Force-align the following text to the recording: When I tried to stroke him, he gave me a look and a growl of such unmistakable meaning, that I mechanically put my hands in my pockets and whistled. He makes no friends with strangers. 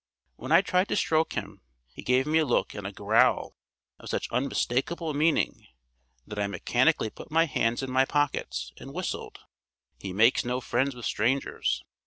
When 0.35 0.51
I 0.51 0.61
tried 0.63 0.87
to 0.87 0.95
stroke 0.95 1.33
him, 1.33 1.61
he 1.93 2.01
gave 2.01 2.25
me 2.25 2.39
a 2.39 2.43
look 2.45 2.73
and 2.73 2.87
a 2.87 2.91
growl 2.91 3.55
of 3.99 4.09
such 4.09 4.27
unmistakable 4.31 5.13
meaning, 5.13 5.67
that 6.25 6.39
I 6.39 6.47
mechanically 6.47 7.11
put 7.11 7.29
my 7.29 7.45
hands 7.45 7.83
in 7.83 7.91
my 7.91 8.05
pockets 8.05 8.71
and 8.77 8.95
whistled. 8.95 9.37
He 9.99 10.11
makes 10.11 10.43
no 10.43 10.59
friends 10.59 10.95
with 10.95 11.05
strangers. 11.05 11.83